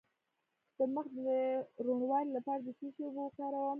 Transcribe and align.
د 0.77 0.79
مخ 0.93 1.05
د 1.17 1.19
روڼوالي 1.85 2.31
لپاره 2.37 2.61
د 2.63 2.67
څه 2.77 2.87
شي 2.93 3.01
اوبه 3.05 3.21
وکاروم؟ 3.25 3.69